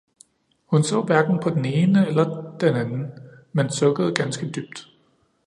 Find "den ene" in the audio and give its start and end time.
1.49-2.07